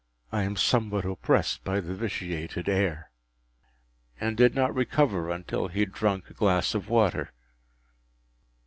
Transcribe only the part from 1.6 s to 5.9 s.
by the vitiated air;” and did not recover until he